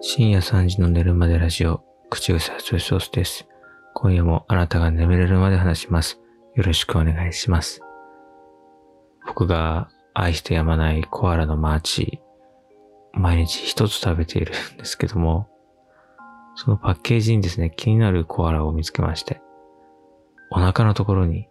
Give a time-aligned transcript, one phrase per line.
[0.00, 3.48] 深夜3時の寝るまでラジオ、口癖発ソースです。
[3.94, 6.20] 今夜もあなたが眠れるまで話します。
[6.54, 7.80] よろしくお願いします。
[9.26, 12.20] 僕が愛してやまないコアラのマーチ、
[13.12, 15.48] 毎日一つ食べているんですけども、
[16.54, 19.40] そのパッケージにですね、気になるコアラを見つけまして、
[20.52, 21.48] お腹のところに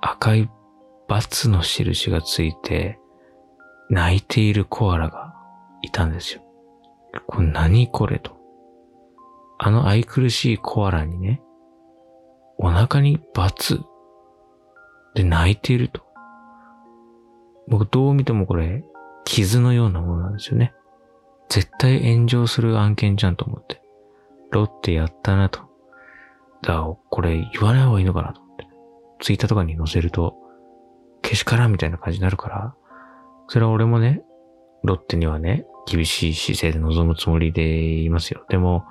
[0.00, 0.50] 赤い
[1.06, 2.98] バツの印がついて、
[3.88, 5.32] 泣いているコアラが
[5.82, 6.42] いたんですよ。
[7.26, 8.36] これ何これと。
[9.58, 11.42] あの愛くるしいコアラにね、
[12.58, 13.80] お腹にバツ
[15.14, 16.02] で泣いていると。
[17.68, 18.84] 僕どう見てもこれ、
[19.24, 20.74] 傷のようなものなんですよね。
[21.48, 23.82] 絶対炎上する案件じゃんと思って。
[24.50, 25.60] ロッテやったなと。
[26.62, 28.66] だから、これ言わない方がいいのかなと思って。
[29.20, 30.34] ツイッターとかに載せると、
[31.22, 32.74] けしからんみたいな感じになるから、
[33.48, 34.22] それは俺もね、
[34.82, 38.44] ロッテにはね、厳しい姿勢で臨むつもりでいますよ。
[38.48, 38.84] でも、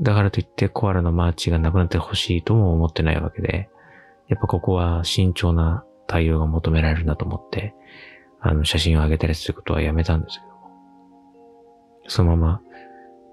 [0.00, 3.68] だからといってコアラのマーチがなくなってほしいとも思ってないわけで、
[4.28, 7.74] やっぱここは慎重な対応が求められるなと思って、
[8.40, 10.62] あの、写真を上げたりすることはやめたんですけども。
[12.08, 12.60] そのまま、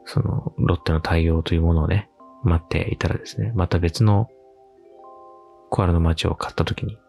[0.06, 2.10] その、ロッテの対応というものをね、
[2.44, 4.30] 待っていたらですね、また別の
[5.70, 7.00] コアラのマーチを買った時に、ちょ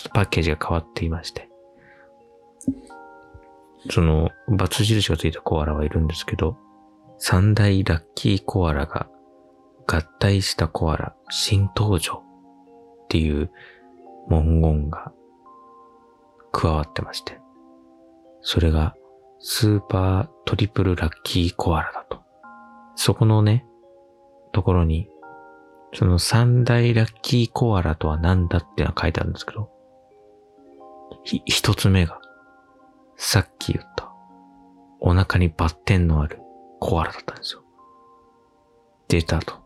[0.00, 1.48] っとパッケージが変わっていまして、
[3.90, 6.56] その、バツ印がついたコアラはいるんですけど、
[7.18, 9.08] 三大ラッキーコアラが
[9.86, 12.22] 合体したコアラ新登場
[13.04, 13.50] っていう
[14.28, 15.12] 文言が
[16.52, 17.38] 加わってまして、
[18.40, 18.94] それが
[19.38, 22.22] スーパートリプルラッキーコアラだと。
[22.94, 23.66] そこのね、
[24.52, 25.08] ところに、
[25.94, 29.70] その三大ラッキーコアラとは何だってのが書いてあるんですけど、
[31.24, 32.20] 一つ目が
[33.24, 34.12] さっき言った、
[34.98, 36.40] お腹にバッテンのある
[36.80, 37.62] コアラだったんですよ。
[39.06, 39.62] 出たと。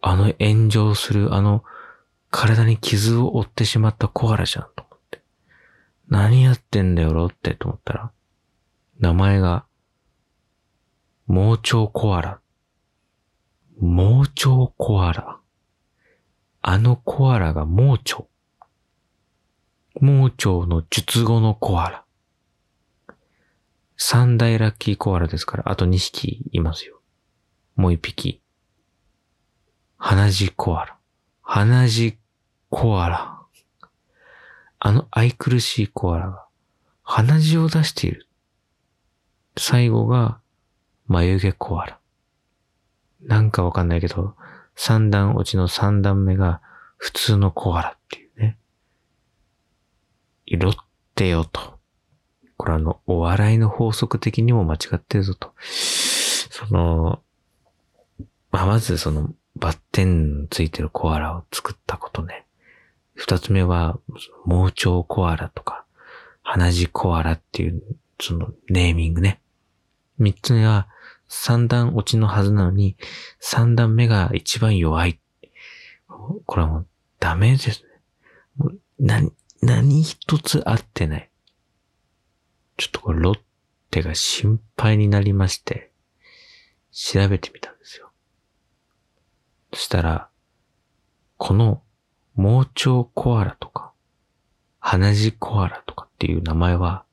[0.00, 1.64] あの炎上する、あの、
[2.30, 5.22] 体に傷を負ってしまったコアラじゃんと思って。
[6.08, 7.56] 何やってんだよ、ロッテ？
[7.56, 8.12] と思ったら、
[9.00, 9.66] 名前が、
[11.26, 12.40] 盲腸コアラ。
[13.80, 15.40] 盲腸コアラ。
[16.62, 18.24] あのコアラが盲腸。
[20.00, 22.04] 盲腸の術後のコアラ。
[23.96, 27.00] 三大ラッキーコアラですから、あと二匹いますよ。
[27.76, 28.40] もう一匹。
[29.98, 30.96] 鼻血コアラ。
[31.42, 32.18] 鼻血
[32.70, 33.38] コアラ。
[34.78, 36.46] あの愛くるしいコアラが
[37.02, 38.26] 鼻血を出している。
[39.56, 40.40] 最後が
[41.06, 41.98] 眉毛コアラ。
[43.20, 44.34] なんかわかんないけど、
[44.74, 46.60] 三段落ちの三段目が
[46.96, 48.32] 普通のコアラっていう。
[50.58, 50.72] ロ
[51.22, 51.78] ッテよと。
[52.56, 55.52] これあの、お笑いの法則的にも間違ってるぞと。
[55.60, 57.22] その、
[58.50, 62.46] まあ、まずその、バッテンついてるコアラを作ったことね。
[63.14, 63.98] 二つ目は、
[64.44, 65.84] 盲腸コアラとか、
[66.42, 67.82] 鼻血コアラっていう、
[68.20, 69.40] そのネーミングね。
[70.18, 70.88] 三つ目は、
[71.28, 72.96] 三段落ちのはずなのに、
[73.40, 75.18] 三段目が一番弱い。
[76.08, 76.86] これはもう
[77.20, 77.82] ダメです
[78.58, 78.72] ね。
[78.98, 79.32] 何、
[79.62, 81.30] 何一つ合ってない。
[82.76, 83.38] ちょっとこれロッ
[83.92, 85.92] テが心配になりまして、
[86.90, 88.10] 調べてみたんですよ。
[89.72, 90.28] そしたら、
[91.36, 91.80] この
[92.34, 93.92] 盲腸コアラとか、
[94.80, 97.04] 鼻血コアラとかっていう名前は、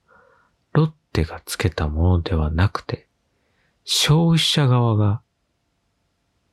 [0.74, 3.08] ロッテが付けたものではなくて、
[3.84, 5.22] 消費者側が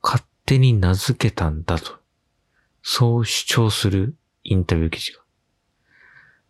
[0.03, 1.93] 勝手に名付けたんだと、
[2.83, 4.15] そう主張する
[4.45, 5.26] インタビュー記事が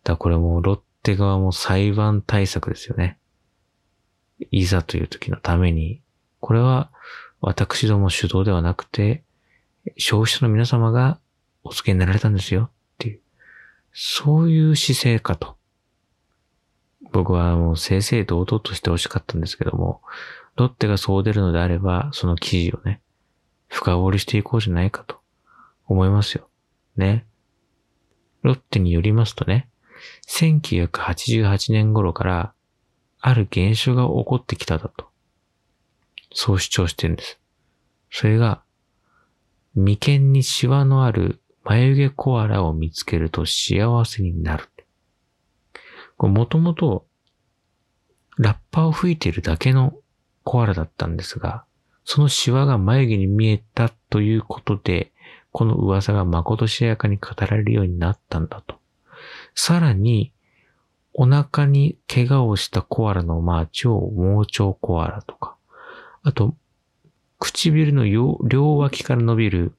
[0.07, 3.19] だこれもロッテ側も裁判対策ですよね。
[4.53, 6.01] いざという時のために、
[6.39, 6.93] これは
[7.41, 9.25] 私ども主導ではなくて、
[9.99, 11.19] 消費者の皆様が
[11.65, 13.21] お付けになられたんですよっていう、
[13.93, 15.57] そういう姿勢かと。
[17.11, 20.03] 僕はもう正々堂々としてほしかったんですけども、
[20.55, 23.01] ロッテがそう出るのであれば、その記事をね、
[23.69, 25.19] 深掘りしていこうじゃないかと
[25.87, 26.49] 思いますよ。
[26.97, 27.27] ね。
[28.43, 29.69] ロッテによりますとね、
[30.27, 32.53] 1988年頃から
[33.21, 35.07] ある現象が起こってきただと。
[36.33, 37.39] そう主張してるんです。
[38.11, 38.63] それが、
[39.75, 44.69] 眉間にシワのある眉毛コアラを見つけると幸せになる。
[46.17, 47.07] これもともと
[48.39, 49.95] ラッパを吹いているだけの
[50.45, 51.65] コアラだったんですが、
[52.05, 55.13] そのシワが眉毛に見えたということで、
[55.53, 58.79] この噂がまことしやかに語られるようになったんだと。
[59.57, 60.33] さらに、
[61.15, 65.57] お腹に怪我をしたコアラのマーチを盲腸コアラとか、
[66.23, 66.55] あと、
[67.39, 69.73] 唇の両脇から伸びる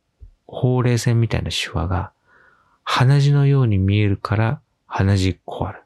[0.47, 2.11] ほうれい線みたいなシワが
[2.83, 5.83] 鼻血のように見えるから鼻血コアラ。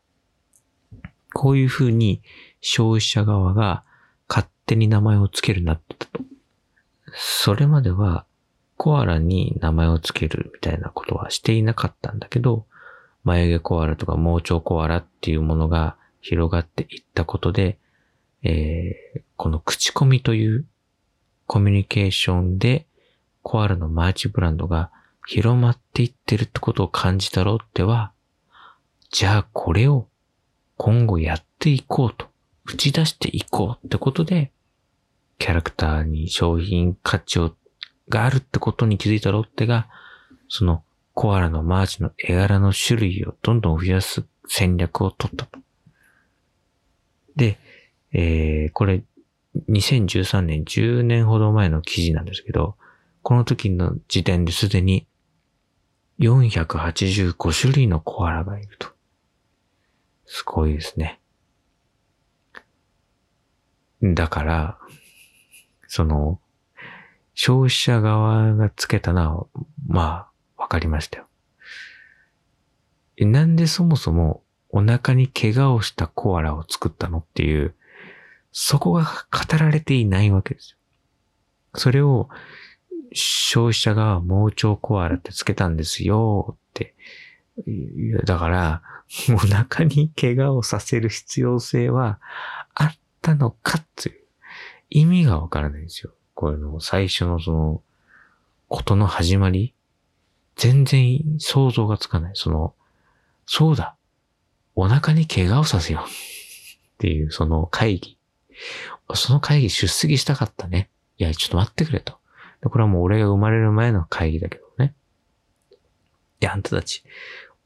[1.33, 2.21] こういう風に
[2.59, 3.83] 消費者側が
[4.27, 6.23] 勝手に名前を付けるなってたと。
[7.13, 8.25] それまでは
[8.77, 12.65] コアラに名前を付けるみたいなことはしていなかったんだけど、
[13.23, 17.77] 眉毛コアラとか盲腸コアラっていうものが広がっていったことで、
[18.43, 20.65] えー、この口コミという
[21.47, 22.87] コミュニケーションで
[23.43, 24.91] コアラのマーチブランドが
[25.27, 28.11] 広まっていってるってことを感じたロッテは、
[29.11, 30.07] じゃあこれを
[30.77, 32.27] 今後やっていこうと、
[32.65, 34.51] 打ち出していこうってことで、
[35.37, 37.55] キャラクターに商品価値を
[38.09, 39.87] があるってことに気づいたロッテが、
[40.49, 40.83] その
[41.13, 45.59] コアラのマーチの絵柄の種類をどんどん増やす戦略を取ったと。
[47.35, 47.57] で、
[48.13, 49.03] えー、これ、
[49.69, 52.75] 2013年、10年ほど前の記事なんですけど、
[53.21, 55.07] この時の時点ですでに
[56.19, 58.87] 485種類のコアラがいると。
[60.25, 61.19] すごいですね。
[64.01, 64.77] だから、
[65.87, 66.39] その、
[67.33, 69.47] 消費者側がつけたのは、
[69.87, 70.30] まあ、
[70.61, 71.27] わかりましたよ。
[73.17, 77.73] なんでそもそもお腹に怪我をしたコアラを作ったのっていう、
[78.51, 80.77] そこが語られていないわけですよ。
[81.79, 82.29] それを
[83.11, 86.93] 消費者が盲腸コアラってつけたんですよって。
[88.25, 88.81] だから、
[89.33, 92.19] お腹に怪我をさせる必要性は
[92.75, 94.15] あったのかっていう
[94.91, 96.13] 意味がわからないんですよ。
[96.35, 97.81] これの最初のその、
[98.67, 99.73] ことの始まり
[100.61, 102.31] 全然想像がつかない。
[102.35, 102.75] その、
[103.47, 103.95] そうだ。
[104.75, 106.03] お腹に怪我をさせよう。
[106.03, 106.07] っ
[106.99, 108.19] ていう、その会議。
[109.15, 110.91] その会議出席したかったね。
[111.17, 112.13] いや、ちょっと待ってくれと。
[112.63, 114.93] これはもう俺が生まれる前の会議だけどね。
[115.71, 117.03] いや、あんたたち、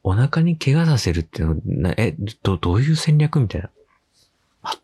[0.01, 3.69] お腹に怪我させるっていうのは、え、ど、どういう戦略みたいな。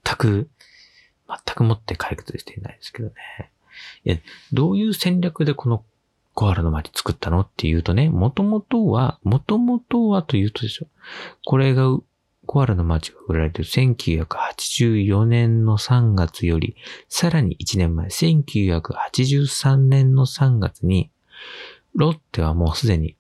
[0.04, 0.50] 全く、
[1.30, 3.14] 全くもって解決していないですけどね。
[4.04, 4.18] いや、
[4.52, 5.86] どういう戦略でこの
[6.34, 7.42] コアラの街作ったの？
[7.42, 10.88] っていうとね、もともとは、もともとはというとですよ。
[11.46, 11.98] これが
[12.46, 16.76] コアラの街が売られている1984年の3月より、
[17.08, 21.12] さらに1年前、1983年の3月に、
[21.94, 23.16] ロッテはもうすでに、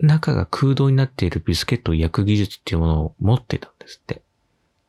[0.00, 4.22] 中が空洞になっているビスケットを焼く技術っていうものを持ってたんですって。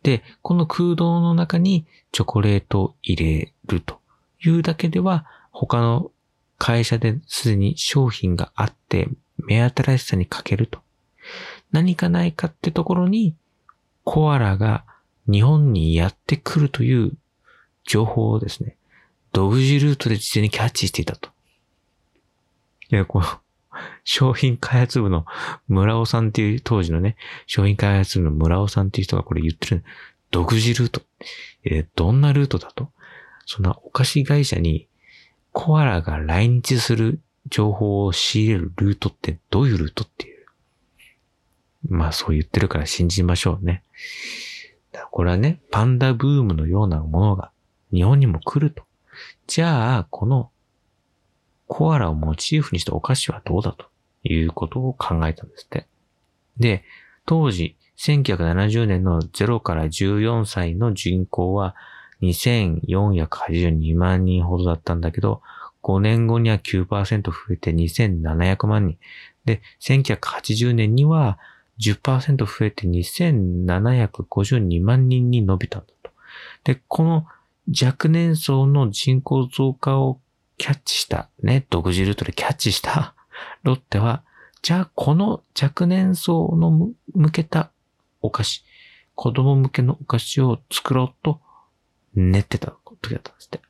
[0.04, 4.00] で、この空洞の中にチョコレートを入れると
[4.44, 6.12] いうだけでは、他の
[6.58, 10.80] 会社ですでに商品があって、目新しさに欠けると。
[11.72, 13.36] 何かないかってところに、
[14.04, 14.86] コアラが
[15.30, 17.12] 日本にやってくるという
[17.84, 18.78] 情報をですね、
[19.34, 21.30] 独自ルートで事前にキャッチしていたと。
[22.92, 23.26] いや、この、
[24.06, 25.26] 商品開発部の
[25.68, 27.18] 村尾さんっていう、当時のね、
[27.48, 29.84] 商品開発部の村尾さんっていう人がこれ言ってる。
[30.32, 31.02] 独自ルート。
[31.66, 32.90] えー、どんなルートだと？
[33.46, 34.88] そんなお菓子会社に
[35.56, 40.46] コアラが来日する情報を仕入れるルートってどういうルートっていう。
[41.88, 43.82] まあそう言ってるから信じましょうね。
[45.12, 47.52] これはね、パンダブームのようなものが
[47.94, 48.84] 日本にも来ると。
[49.48, 50.52] じゃあ、この
[51.68, 53.86] コアラをモチーフにしたお菓子はどうだと
[54.24, 55.88] いうことを考えたんですって。
[56.58, 56.84] で、
[57.26, 61.76] 当時、1970年の0から14歳の人口は
[62.30, 65.42] 2482万人ほどだったんだけど、
[65.84, 68.98] 5年後には9%増えて2700万人。
[69.46, 71.38] で、1980年には
[71.80, 76.12] 10%増えて2752万人に伸びたんだと。
[76.64, 77.28] で、この
[77.70, 80.20] 若年層の人口増加を
[80.58, 83.14] キャッチした、ね、独自ルートでキャッチした
[83.64, 84.24] ロッテは、
[84.62, 87.70] じゃあこの若年層の向けた
[88.22, 88.64] お菓子、
[89.14, 91.42] 子供向けのお菓子を作ろうと
[92.16, 93.62] 練ってた時だったんですって。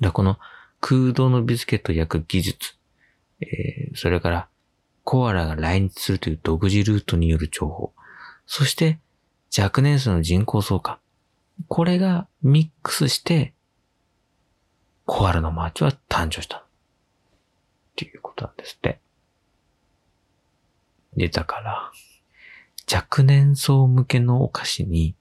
[0.00, 0.38] だこの
[0.80, 2.74] 空洞のビスケットを焼く技術、
[3.40, 4.48] えー、それから
[5.04, 7.92] コアラが来日するという独自ルートによる情報、
[8.46, 8.98] そして
[9.56, 10.98] 若年層の人口増加、
[11.68, 13.54] これがミックスして、
[15.04, 16.58] コアラのマーチは誕生した。
[16.58, 16.64] っ
[17.96, 19.00] ていうことなんですって。
[21.16, 21.92] で、だから、
[22.92, 25.14] 若年層向けのお菓子に、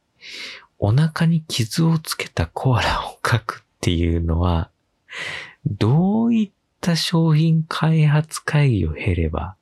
[0.83, 4.71] お腹に傷をつけたコアラを描くっていうのは、
[5.65, 9.55] どういった商品開発会議を経れば、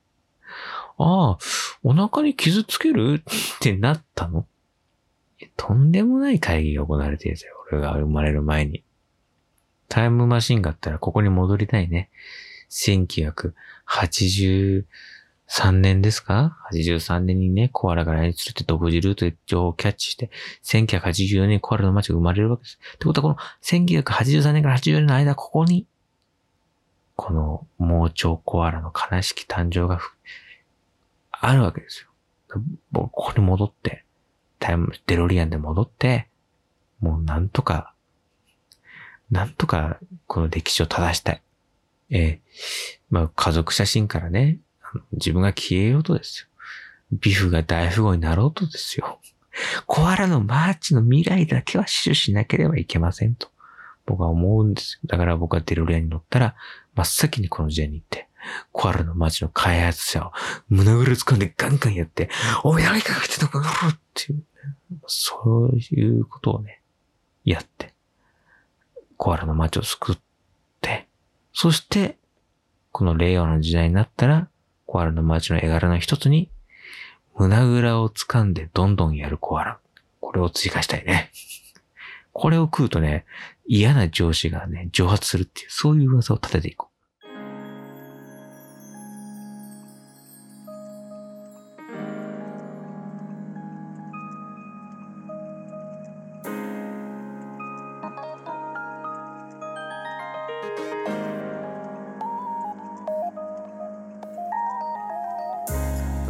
[0.96, 1.38] ああ、
[1.82, 3.24] お腹に傷つけるっ
[3.60, 4.46] てなったの？
[5.58, 7.54] とんでもない会議が行われているよ。
[7.70, 8.82] 俺が生まれる前に。
[9.88, 12.08] タイムマシンがあったらここに戻りたいね。
[12.70, 14.84] 1980
[15.50, 20.30] 3年ですか ?83 年にね、コアラが来日するって独自ルートで情報をキャッチして、
[20.62, 22.78] 1984年にコアラの街が生まれるわけです。
[22.94, 25.88] ってことはこの1983年から84年の間、ここに、
[27.16, 29.98] この盲腸コアラの悲しき誕生が
[31.32, 32.60] あるわけですよ。
[32.92, 34.04] ここに戻って、
[34.60, 36.28] タイム、デロリアンで戻って、
[37.00, 37.92] もうなんとか、
[39.32, 41.42] なんとかこの歴史を正したい。
[42.10, 42.40] ええ
[43.10, 44.58] まあ家族写真からね、
[45.12, 46.46] 自分が消えようとですよ。
[47.12, 49.20] ビフが大富豪になろうとですよ。
[49.86, 53.48] コアラのマーチの未来だけは死守しなければいけませんと。
[54.06, 55.08] 僕は思うんですよ。
[55.08, 56.54] だから僕はデロリアに乗ったら、
[56.94, 58.28] 真っ先にこの時代に行って、
[58.72, 60.32] コアラの街の開発者を
[60.68, 62.30] 胸ぐる掴んでガンガンやって、
[62.64, 64.42] おい、何かが来てたかなっていう、
[65.06, 66.80] そういうことをね、
[67.44, 67.94] やって、
[69.16, 70.18] コアラの街を救っ
[70.80, 71.06] て、
[71.52, 72.16] そして、
[72.92, 74.48] この令和の時代になったら、
[74.90, 76.50] コアラの街の絵柄の一つに、
[77.38, 79.78] 胸ぐらを掴んでどんどんやるコアラ。
[80.20, 81.30] これを追加したいね。
[82.32, 83.24] これを食うとね、
[83.66, 86.89] 嫌な上司がね、蒸発するっていう、そういう噂を立てていこう。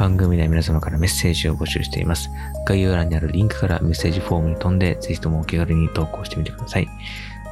[0.00, 2.30] 番組で皆様からメッセージを募集しています。
[2.64, 6.88] 概要欄にあるリンクからメッセージフォームに飛んで、ぜひともお気軽に投稿してみてください。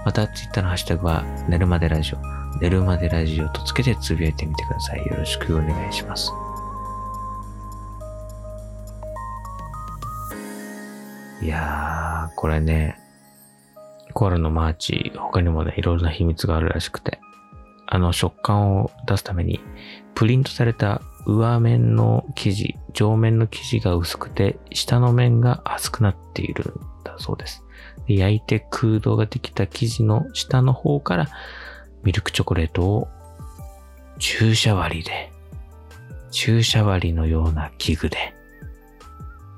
[0.07, 2.19] また、ツイッターのハッシュタグは、寝るまでラジオ、
[2.59, 5.01] 寝るまでラジオとつけてつぶやいてみてください。
[5.01, 6.33] よろしくお願いします。
[11.43, 12.97] いやー、これね、
[14.15, 17.21] コアラのマーチ、他にもね、いろいろな秘密があるらしくて、
[17.87, 19.61] あの食感を出すために、
[20.15, 27.65] プリントされた上面の生地、上面の生地が薄くて、下の面が厚くなっているんだそうです。
[28.07, 31.29] で焼いて空洞ができた生地の下の方から
[32.03, 33.09] ミルクチョコレートを
[34.19, 35.31] 注射割りで、
[36.31, 38.35] 注射割りのような器具で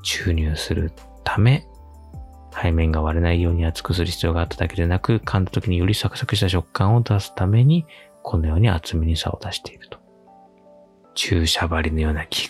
[0.02, 0.93] 注入する
[1.25, 1.67] ため、
[2.61, 7.87] 背面が割れないように厚くする必要があっただけでなく、噛んだ時によりサクサクした食感を出すために、
[8.23, 10.00] このように厚めに差を出していると。
[11.21, 12.49] 注射針のような器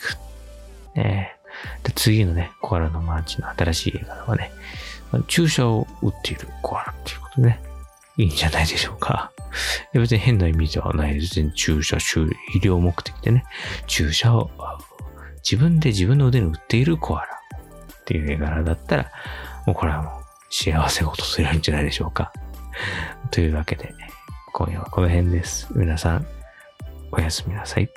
[0.95, 1.01] 具。
[1.03, 1.35] ね
[1.83, 4.53] で、次のね、コアラのマーチの新しい映画はね、
[5.27, 7.61] 注射を打っているコアラっていうことでね、
[8.17, 9.33] いいんじゃないでしょうか。
[9.93, 11.51] 別に変な意味ではないです。
[11.51, 13.45] 注射、医療目的でね、
[13.89, 14.49] 注射を
[15.43, 17.27] 自分で自分の腕に打っているコアラ
[18.03, 19.11] っていう絵柄だったら、
[19.67, 22.33] もうこれはもう幸せを訪れるんじゃないでしょうか。
[23.33, 23.93] というわけで、
[24.53, 25.67] 今夜はこの辺です。
[25.75, 26.27] 皆さん、
[27.11, 27.91] おやすみなさい。